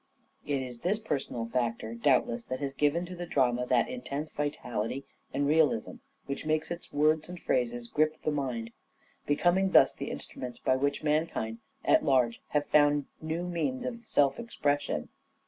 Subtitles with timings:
[0.47, 5.05] It is this personal factor, doubtless, that has given to the drama that intense vitality
[5.31, 8.71] and realism which makes its words and phrases grip the mind;
[9.27, 14.39] becoming thus the instruments by which mankind at large have found new means of self
[14.39, 15.09] expression.